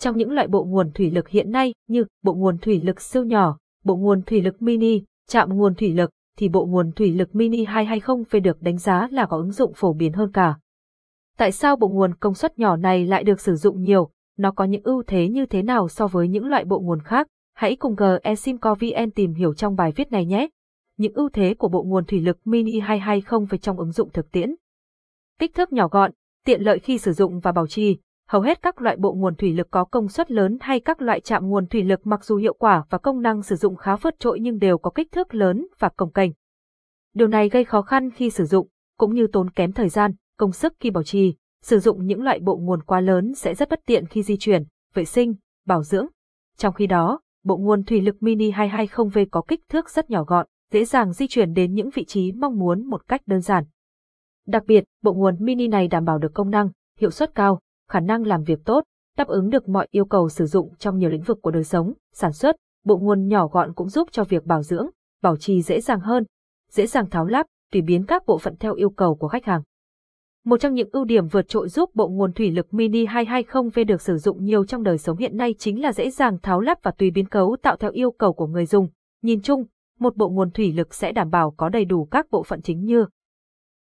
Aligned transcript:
Trong 0.00 0.16
những 0.16 0.30
loại 0.30 0.48
bộ 0.48 0.64
nguồn 0.64 0.92
thủy 0.92 1.10
lực 1.10 1.28
hiện 1.28 1.50
nay 1.50 1.74
như 1.88 2.04
bộ 2.22 2.34
nguồn 2.34 2.58
thủy 2.58 2.80
lực 2.84 3.00
siêu 3.00 3.24
nhỏ, 3.24 3.58
bộ 3.84 3.96
nguồn 3.96 4.22
thủy 4.22 4.42
lực 4.42 4.62
mini, 4.62 5.02
chạm 5.28 5.56
nguồn 5.56 5.74
thủy 5.74 5.92
lực, 5.94 6.10
thì 6.38 6.48
bộ 6.48 6.66
nguồn 6.66 6.92
thủy 6.92 7.10
lực 7.10 7.34
mini 7.34 7.64
220V 7.64 8.42
được 8.42 8.62
đánh 8.62 8.78
giá 8.78 9.08
là 9.10 9.26
có 9.26 9.36
ứng 9.36 9.52
dụng 9.52 9.72
phổ 9.74 9.92
biến 9.92 10.12
hơn 10.12 10.32
cả. 10.32 10.54
Tại 11.36 11.52
sao 11.52 11.76
bộ 11.76 11.88
nguồn 11.88 12.14
công 12.14 12.34
suất 12.34 12.58
nhỏ 12.58 12.76
này 12.76 13.06
lại 13.06 13.24
được 13.24 13.40
sử 13.40 13.54
dụng 13.54 13.82
nhiều? 13.82 14.10
Nó 14.38 14.50
có 14.50 14.64
những 14.64 14.82
ưu 14.84 15.02
thế 15.06 15.28
như 15.28 15.46
thế 15.46 15.62
nào 15.62 15.88
so 15.88 16.06
với 16.06 16.28
những 16.28 16.46
loại 16.46 16.64
bộ 16.64 16.80
nguồn 16.80 17.02
khác? 17.02 17.26
Hãy 17.54 17.76
cùng 17.76 17.96
GeSimco 17.96 18.74
VN 18.74 19.10
tìm 19.10 19.34
hiểu 19.34 19.54
trong 19.54 19.76
bài 19.76 19.92
viết 19.96 20.12
này 20.12 20.26
nhé. 20.26 20.48
Những 20.96 21.12
ưu 21.14 21.28
thế 21.32 21.54
của 21.54 21.68
bộ 21.68 21.82
nguồn 21.82 22.04
thủy 22.04 22.20
lực 22.20 22.38
Mini 22.44 22.80
220 22.80 23.46
về 23.50 23.58
trong 23.58 23.78
ứng 23.78 23.92
dụng 23.92 24.10
thực 24.12 24.32
tiễn. 24.32 24.54
Kích 25.38 25.54
thước 25.54 25.72
nhỏ 25.72 25.88
gọn, 25.88 26.10
tiện 26.44 26.62
lợi 26.62 26.78
khi 26.78 26.98
sử 26.98 27.12
dụng 27.12 27.40
và 27.40 27.52
bảo 27.52 27.66
trì. 27.66 27.98
Hầu 28.30 28.42
hết 28.42 28.62
các 28.62 28.80
loại 28.80 28.96
bộ 28.96 29.12
nguồn 29.12 29.34
thủy 29.34 29.52
lực 29.52 29.70
có 29.70 29.84
công 29.84 30.08
suất 30.08 30.30
lớn 30.30 30.58
hay 30.60 30.80
các 30.80 31.02
loại 31.02 31.20
chạm 31.20 31.48
nguồn 31.48 31.66
thủy 31.66 31.84
lực 31.84 32.06
mặc 32.06 32.24
dù 32.24 32.36
hiệu 32.36 32.54
quả 32.54 32.84
và 32.90 32.98
công 32.98 33.22
năng 33.22 33.42
sử 33.42 33.56
dụng 33.56 33.76
khá 33.76 33.96
vượt 33.96 34.14
trội 34.18 34.40
nhưng 34.40 34.58
đều 34.58 34.78
có 34.78 34.90
kích 34.90 35.12
thước 35.12 35.34
lớn 35.34 35.66
và 35.78 35.88
cồng 35.88 36.12
kềnh. 36.12 36.30
Điều 37.14 37.28
này 37.28 37.48
gây 37.48 37.64
khó 37.64 37.82
khăn 37.82 38.10
khi 38.10 38.30
sử 38.30 38.44
dụng, 38.44 38.68
cũng 38.98 39.14
như 39.14 39.26
tốn 39.32 39.50
kém 39.50 39.72
thời 39.72 39.88
gian, 39.88 40.12
công 40.36 40.52
sức 40.52 40.72
khi 40.80 40.90
bảo 40.90 41.02
trì. 41.02 41.34
Sử 41.62 41.78
dụng 41.78 42.06
những 42.06 42.22
loại 42.22 42.40
bộ 42.40 42.56
nguồn 42.56 42.82
quá 42.82 43.00
lớn 43.00 43.34
sẽ 43.34 43.54
rất 43.54 43.68
bất 43.68 43.80
tiện 43.86 44.06
khi 44.06 44.22
di 44.22 44.36
chuyển, 44.36 44.64
vệ 44.94 45.04
sinh, 45.04 45.34
bảo 45.66 45.82
dưỡng. 45.82 46.06
Trong 46.56 46.74
khi 46.74 46.86
đó, 46.86 47.20
bộ 47.44 47.56
nguồn 47.56 47.84
thủy 47.84 48.00
lực 48.00 48.22
Mini 48.22 48.50
220V 48.50 49.26
có 49.30 49.42
kích 49.48 49.60
thước 49.68 49.90
rất 49.90 50.10
nhỏ 50.10 50.24
gọn, 50.24 50.46
dễ 50.72 50.84
dàng 50.84 51.12
di 51.12 51.26
chuyển 51.28 51.52
đến 51.52 51.74
những 51.74 51.90
vị 51.94 52.04
trí 52.04 52.32
mong 52.32 52.58
muốn 52.58 52.86
một 52.86 53.08
cách 53.08 53.22
đơn 53.26 53.40
giản. 53.40 53.64
Đặc 54.46 54.62
biệt, 54.66 54.84
bộ 55.02 55.12
nguồn 55.12 55.36
Mini 55.40 55.68
này 55.68 55.88
đảm 55.88 56.04
bảo 56.04 56.18
được 56.18 56.34
công 56.34 56.50
năng, 56.50 56.68
hiệu 56.98 57.10
suất 57.10 57.34
cao, 57.34 57.60
khả 57.90 58.00
năng 58.00 58.22
làm 58.22 58.42
việc 58.42 58.58
tốt, 58.64 58.84
đáp 59.16 59.28
ứng 59.28 59.50
được 59.50 59.68
mọi 59.68 59.86
yêu 59.90 60.04
cầu 60.04 60.28
sử 60.28 60.46
dụng 60.46 60.74
trong 60.78 60.98
nhiều 60.98 61.10
lĩnh 61.10 61.22
vực 61.22 61.38
của 61.42 61.50
đời 61.50 61.64
sống, 61.64 61.92
sản 62.12 62.32
xuất, 62.32 62.56
bộ 62.84 62.96
nguồn 62.98 63.28
nhỏ 63.28 63.46
gọn 63.46 63.74
cũng 63.74 63.88
giúp 63.88 64.08
cho 64.12 64.24
việc 64.24 64.44
bảo 64.44 64.62
dưỡng, 64.62 64.86
bảo 65.22 65.36
trì 65.36 65.62
dễ 65.62 65.80
dàng 65.80 66.00
hơn, 66.00 66.24
dễ 66.70 66.86
dàng 66.86 67.10
tháo 67.10 67.26
lắp, 67.26 67.46
tùy 67.72 67.82
biến 67.82 68.06
các 68.06 68.26
bộ 68.26 68.38
phận 68.38 68.56
theo 68.56 68.74
yêu 68.74 68.90
cầu 68.90 69.14
của 69.14 69.28
khách 69.28 69.44
hàng. 69.44 69.62
Một 70.44 70.60
trong 70.60 70.74
những 70.74 70.88
ưu 70.92 71.04
điểm 71.04 71.28
vượt 71.28 71.48
trội 71.48 71.68
giúp 71.68 71.90
bộ 71.94 72.08
nguồn 72.08 72.32
thủy 72.32 72.50
lực 72.50 72.74
Mini 72.74 73.06
220V 73.06 73.86
được 73.86 74.02
sử 74.02 74.18
dụng 74.18 74.44
nhiều 74.44 74.64
trong 74.64 74.82
đời 74.82 74.98
sống 74.98 75.16
hiện 75.16 75.36
nay 75.36 75.54
chính 75.58 75.82
là 75.82 75.92
dễ 75.92 76.10
dàng 76.10 76.38
tháo 76.42 76.60
lắp 76.60 76.78
và 76.82 76.90
tùy 76.90 77.10
biến 77.10 77.28
cấu 77.28 77.56
tạo 77.62 77.76
theo 77.76 77.90
yêu 77.90 78.10
cầu 78.10 78.32
của 78.32 78.46
người 78.46 78.66
dùng. 78.66 78.88
Nhìn 79.22 79.42
chung, 79.42 79.64
một 79.98 80.16
bộ 80.16 80.28
nguồn 80.28 80.50
thủy 80.50 80.72
lực 80.72 80.94
sẽ 80.94 81.12
đảm 81.12 81.30
bảo 81.30 81.50
có 81.50 81.68
đầy 81.68 81.84
đủ 81.84 82.04
các 82.04 82.26
bộ 82.30 82.42
phận 82.42 82.62
chính 82.62 82.84
như 82.84 83.06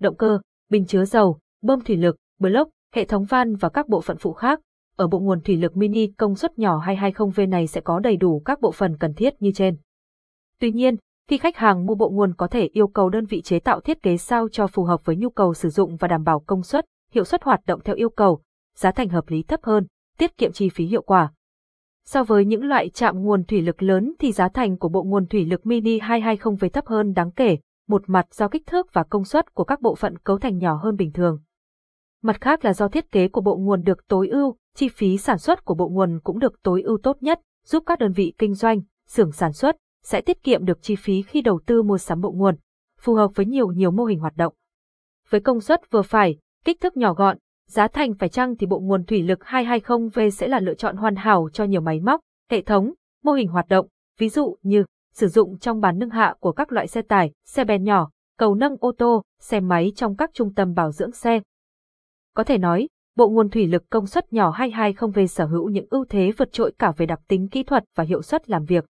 động 0.00 0.16
cơ, 0.16 0.40
bình 0.70 0.86
chứa 0.86 1.04
dầu, 1.04 1.38
bơm 1.62 1.80
thủy 1.80 1.96
lực, 1.96 2.16
block, 2.38 2.70
hệ 2.94 3.04
thống 3.04 3.24
van 3.24 3.56
và 3.56 3.68
các 3.68 3.88
bộ 3.88 4.00
phận 4.00 4.16
phụ 4.16 4.32
khác. 4.32 4.60
Ở 4.96 5.06
bộ 5.06 5.18
nguồn 5.18 5.40
thủy 5.40 5.56
lực 5.56 5.76
mini 5.76 6.06
công 6.06 6.34
suất 6.34 6.58
nhỏ 6.58 6.82
220V 6.86 7.48
này 7.48 7.66
sẽ 7.66 7.80
có 7.80 7.98
đầy 7.98 8.16
đủ 8.16 8.42
các 8.44 8.60
bộ 8.60 8.72
phận 8.72 8.96
cần 8.96 9.14
thiết 9.14 9.42
như 9.42 9.52
trên. 9.54 9.76
Tuy 10.60 10.72
nhiên, 10.72 10.96
khi 11.28 11.38
khách 11.38 11.56
hàng 11.56 11.86
mua 11.86 11.94
bộ 11.94 12.10
nguồn 12.10 12.34
có 12.34 12.46
thể 12.46 12.68
yêu 12.72 12.86
cầu 12.86 13.08
đơn 13.08 13.24
vị 13.24 13.42
chế 13.42 13.58
tạo 13.58 13.80
thiết 13.80 14.02
kế 14.02 14.16
sao 14.16 14.48
cho 14.48 14.66
phù 14.66 14.84
hợp 14.84 15.04
với 15.04 15.16
nhu 15.16 15.30
cầu 15.30 15.54
sử 15.54 15.68
dụng 15.68 15.96
và 15.96 16.08
đảm 16.08 16.24
bảo 16.24 16.40
công 16.40 16.62
suất, 16.62 16.84
hiệu 17.12 17.24
suất 17.24 17.42
hoạt 17.42 17.60
động 17.66 17.80
theo 17.84 17.96
yêu 17.96 18.10
cầu, 18.10 18.42
giá 18.76 18.90
thành 18.90 19.08
hợp 19.08 19.24
lý 19.28 19.42
thấp 19.42 19.60
hơn, 19.62 19.86
tiết 20.18 20.36
kiệm 20.36 20.52
chi 20.52 20.68
phí 20.68 20.86
hiệu 20.86 21.02
quả. 21.02 21.32
So 22.04 22.24
với 22.24 22.44
những 22.44 22.64
loại 22.64 22.88
chạm 22.88 23.22
nguồn 23.22 23.44
thủy 23.44 23.62
lực 23.62 23.82
lớn 23.82 24.14
thì 24.18 24.32
giá 24.32 24.48
thành 24.48 24.78
của 24.78 24.88
bộ 24.88 25.02
nguồn 25.02 25.26
thủy 25.26 25.44
lực 25.44 25.66
mini 25.66 25.98
220V 25.98 26.68
thấp 26.68 26.86
hơn 26.86 27.12
đáng 27.12 27.30
kể, 27.30 27.58
một 27.88 28.02
mặt 28.06 28.26
do 28.34 28.48
kích 28.48 28.66
thước 28.66 28.86
và 28.92 29.02
công 29.02 29.24
suất 29.24 29.54
của 29.54 29.64
các 29.64 29.80
bộ 29.80 29.94
phận 29.94 30.18
cấu 30.18 30.38
thành 30.38 30.58
nhỏ 30.58 30.74
hơn 30.74 30.96
bình 30.96 31.12
thường. 31.12 31.38
Mặt 32.24 32.40
khác 32.40 32.64
là 32.64 32.72
do 32.72 32.88
thiết 32.88 33.12
kế 33.12 33.28
của 33.28 33.40
bộ 33.40 33.56
nguồn 33.56 33.82
được 33.82 34.08
tối 34.08 34.28
ưu, 34.28 34.56
chi 34.76 34.88
phí 34.88 35.18
sản 35.18 35.38
xuất 35.38 35.64
của 35.64 35.74
bộ 35.74 35.88
nguồn 35.88 36.20
cũng 36.24 36.38
được 36.38 36.62
tối 36.62 36.82
ưu 36.82 36.98
tốt 37.02 37.16
nhất, 37.20 37.40
giúp 37.64 37.82
các 37.86 37.98
đơn 37.98 38.12
vị 38.12 38.34
kinh 38.38 38.54
doanh, 38.54 38.80
xưởng 39.06 39.32
sản 39.32 39.52
xuất, 39.52 39.76
sẽ 40.04 40.20
tiết 40.20 40.42
kiệm 40.42 40.64
được 40.64 40.82
chi 40.82 40.96
phí 40.96 41.22
khi 41.22 41.42
đầu 41.42 41.60
tư 41.66 41.82
mua 41.82 41.98
sắm 41.98 42.20
bộ 42.20 42.30
nguồn, 42.32 42.56
phù 43.00 43.14
hợp 43.14 43.30
với 43.34 43.46
nhiều 43.46 43.72
nhiều 43.72 43.90
mô 43.90 44.04
hình 44.04 44.18
hoạt 44.18 44.36
động. 44.36 44.54
Với 45.30 45.40
công 45.40 45.60
suất 45.60 45.90
vừa 45.90 46.02
phải, 46.02 46.38
kích 46.64 46.80
thước 46.80 46.96
nhỏ 46.96 47.14
gọn, 47.14 47.38
giá 47.68 47.88
thành 47.88 48.14
phải 48.14 48.28
chăng 48.28 48.56
thì 48.56 48.66
bộ 48.66 48.78
nguồn 48.80 49.04
thủy 49.04 49.22
lực 49.22 49.38
220V 49.38 50.30
sẽ 50.30 50.48
là 50.48 50.60
lựa 50.60 50.74
chọn 50.74 50.96
hoàn 50.96 51.16
hảo 51.16 51.48
cho 51.52 51.64
nhiều 51.64 51.80
máy 51.80 52.00
móc, 52.00 52.20
hệ 52.50 52.62
thống, 52.62 52.92
mô 53.24 53.32
hình 53.32 53.48
hoạt 53.48 53.68
động, 53.68 53.86
ví 54.18 54.28
dụ 54.28 54.56
như 54.62 54.84
sử 55.14 55.28
dụng 55.28 55.58
trong 55.58 55.80
bán 55.80 55.98
nâng 55.98 56.10
hạ 56.10 56.34
của 56.40 56.52
các 56.52 56.72
loại 56.72 56.86
xe 56.86 57.02
tải, 57.02 57.32
xe 57.46 57.64
ben 57.64 57.84
nhỏ, 57.84 58.10
cầu 58.38 58.54
nâng 58.54 58.76
ô 58.80 58.92
tô, 58.98 59.22
xe 59.40 59.60
máy 59.60 59.92
trong 59.96 60.16
các 60.16 60.30
trung 60.34 60.54
tâm 60.54 60.74
bảo 60.74 60.92
dưỡng 60.92 61.12
xe. 61.12 61.40
Có 62.36 62.44
thể 62.44 62.58
nói, 62.58 62.88
bộ 63.16 63.28
nguồn 63.28 63.50
thủy 63.50 63.66
lực 63.66 63.90
công 63.90 64.06
suất 64.06 64.32
nhỏ 64.32 64.52
220V 64.52 65.26
sở 65.26 65.44
hữu 65.44 65.68
những 65.68 65.86
ưu 65.90 66.04
thế 66.08 66.32
vượt 66.38 66.52
trội 66.52 66.72
cả 66.78 66.92
về 66.96 67.06
đặc 67.06 67.20
tính 67.28 67.48
kỹ 67.48 67.62
thuật 67.62 67.84
và 67.96 68.04
hiệu 68.04 68.22
suất 68.22 68.50
làm 68.50 68.64
việc. 68.64 68.84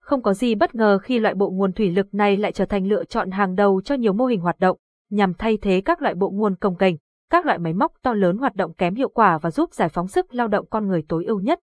Không 0.00 0.22
có 0.22 0.34
gì 0.34 0.54
bất 0.54 0.74
ngờ 0.74 0.98
khi 0.98 1.18
loại 1.18 1.34
bộ 1.34 1.50
nguồn 1.50 1.72
thủy 1.72 1.90
lực 1.90 2.14
này 2.14 2.36
lại 2.36 2.52
trở 2.52 2.64
thành 2.64 2.86
lựa 2.86 3.04
chọn 3.04 3.30
hàng 3.30 3.54
đầu 3.54 3.80
cho 3.84 3.94
nhiều 3.94 4.12
mô 4.12 4.26
hình 4.26 4.40
hoạt 4.40 4.58
động, 4.58 4.78
nhằm 5.10 5.34
thay 5.34 5.58
thế 5.62 5.80
các 5.84 6.02
loại 6.02 6.14
bộ 6.14 6.30
nguồn 6.30 6.56
công 6.56 6.76
cành, 6.76 6.96
các 7.30 7.46
loại 7.46 7.58
máy 7.58 7.72
móc 7.72 7.92
to 8.02 8.12
lớn 8.12 8.36
hoạt 8.36 8.56
động 8.56 8.72
kém 8.72 8.94
hiệu 8.94 9.08
quả 9.08 9.38
và 9.38 9.50
giúp 9.50 9.72
giải 9.72 9.88
phóng 9.88 10.08
sức 10.08 10.34
lao 10.34 10.48
động 10.48 10.66
con 10.70 10.88
người 10.88 11.04
tối 11.08 11.24
ưu 11.24 11.40
nhất. 11.40 11.60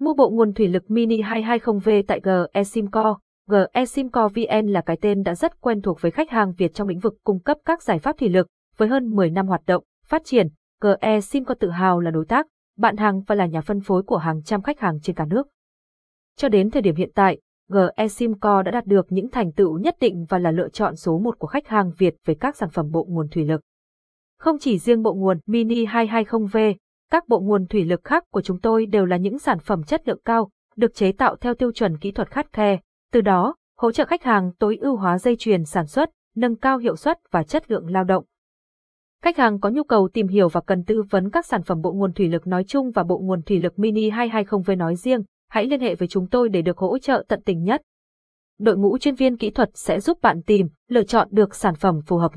Mua 0.00 0.14
bộ 0.14 0.30
nguồn 0.30 0.52
thủy 0.52 0.68
lực 0.68 0.90
Mini 0.90 1.22
220V 1.22 2.02
tại 2.06 2.20
GeSimco. 2.24 3.18
GeSimco 3.50 4.28
VN 4.28 4.66
là 4.66 4.80
cái 4.80 4.98
tên 5.00 5.22
đã 5.22 5.34
rất 5.34 5.60
quen 5.60 5.82
thuộc 5.82 6.00
với 6.00 6.10
khách 6.10 6.30
hàng 6.30 6.52
Việt 6.58 6.74
trong 6.74 6.88
lĩnh 6.88 6.98
vực 6.98 7.14
cung 7.24 7.40
cấp 7.40 7.58
các 7.64 7.82
giải 7.82 7.98
pháp 7.98 8.18
thủy 8.18 8.28
lực, 8.28 8.46
với 8.76 8.88
hơn 8.88 9.08
10 9.08 9.30
năm 9.30 9.46
hoạt 9.46 9.62
động, 9.66 9.84
phát 10.14 10.24
triển, 10.24 10.48
GE 10.82 11.20
Simco 11.20 11.54
tự 11.54 11.70
hào 11.70 12.00
là 12.00 12.10
đối 12.10 12.24
tác, 12.24 12.46
bạn 12.78 12.96
hàng 12.96 13.22
và 13.22 13.34
là 13.34 13.46
nhà 13.46 13.60
phân 13.60 13.80
phối 13.80 14.02
của 14.02 14.16
hàng 14.16 14.42
trăm 14.42 14.62
khách 14.62 14.80
hàng 14.80 15.00
trên 15.00 15.16
cả 15.16 15.24
nước. 15.24 15.46
Cho 16.36 16.48
đến 16.48 16.70
thời 16.70 16.82
điểm 16.82 16.94
hiện 16.94 17.10
tại, 17.14 17.40
GE 17.72 18.08
Simco 18.08 18.62
đã 18.62 18.70
đạt 18.70 18.86
được 18.86 19.06
những 19.08 19.30
thành 19.30 19.52
tựu 19.52 19.78
nhất 19.78 19.96
định 20.00 20.26
và 20.28 20.38
là 20.38 20.50
lựa 20.50 20.68
chọn 20.68 20.96
số 20.96 21.18
một 21.18 21.38
của 21.38 21.46
khách 21.46 21.68
hàng 21.68 21.92
Việt 21.98 22.14
về 22.24 22.34
các 22.34 22.56
sản 22.56 22.68
phẩm 22.70 22.90
bộ 22.90 23.06
nguồn 23.08 23.28
thủy 23.28 23.44
lực. 23.44 23.60
Không 24.38 24.58
chỉ 24.58 24.78
riêng 24.78 25.02
bộ 25.02 25.14
nguồn 25.14 25.38
Mini 25.46 25.86
220V, 25.86 26.74
các 27.10 27.28
bộ 27.28 27.40
nguồn 27.40 27.66
thủy 27.66 27.84
lực 27.84 28.04
khác 28.04 28.24
của 28.30 28.42
chúng 28.42 28.60
tôi 28.60 28.86
đều 28.86 29.06
là 29.06 29.16
những 29.16 29.38
sản 29.38 29.58
phẩm 29.58 29.82
chất 29.82 30.08
lượng 30.08 30.20
cao, 30.24 30.50
được 30.76 30.94
chế 30.94 31.12
tạo 31.12 31.36
theo 31.36 31.54
tiêu 31.54 31.72
chuẩn 31.72 31.98
kỹ 31.98 32.12
thuật 32.12 32.30
khắt 32.30 32.52
khe, 32.52 32.78
từ 33.12 33.20
đó 33.20 33.54
hỗ 33.78 33.92
trợ 33.92 34.04
khách 34.04 34.22
hàng 34.22 34.52
tối 34.58 34.78
ưu 34.80 34.96
hóa 34.96 35.18
dây 35.18 35.36
chuyền 35.38 35.64
sản 35.64 35.86
xuất, 35.86 36.10
nâng 36.36 36.56
cao 36.56 36.78
hiệu 36.78 36.96
suất 36.96 37.18
và 37.30 37.42
chất 37.42 37.70
lượng 37.70 37.86
lao 37.90 38.04
động. 38.04 38.24
Khách 39.24 39.36
hàng 39.36 39.60
có 39.60 39.70
nhu 39.70 39.84
cầu 39.84 40.08
tìm 40.12 40.28
hiểu 40.28 40.48
và 40.48 40.60
cần 40.60 40.84
tư 40.84 41.02
vấn 41.10 41.30
các 41.30 41.46
sản 41.46 41.62
phẩm 41.62 41.80
bộ 41.80 41.92
nguồn 41.92 42.12
thủy 42.12 42.28
lực 42.28 42.46
nói 42.46 42.64
chung 42.64 42.90
và 42.90 43.04
bộ 43.04 43.18
nguồn 43.18 43.42
thủy 43.42 43.60
lực 43.62 43.78
Mini 43.78 44.10
220V 44.10 44.76
nói 44.76 44.96
riêng, 44.96 45.22
hãy 45.50 45.66
liên 45.66 45.80
hệ 45.80 45.94
với 45.94 46.08
chúng 46.08 46.26
tôi 46.26 46.48
để 46.48 46.62
được 46.62 46.78
hỗ 46.78 46.98
trợ 46.98 47.24
tận 47.28 47.40
tình 47.44 47.62
nhất. 47.62 47.82
Đội 48.58 48.76
ngũ 48.76 48.98
chuyên 48.98 49.14
viên 49.14 49.36
kỹ 49.36 49.50
thuật 49.50 49.70
sẽ 49.74 50.00
giúp 50.00 50.18
bạn 50.22 50.42
tìm, 50.42 50.68
lựa 50.88 51.02
chọn 51.02 51.28
được 51.30 51.54
sản 51.54 51.74
phẩm 51.74 52.00
phù 52.06 52.16
hợp 52.16 52.28
nhất. 52.28 52.32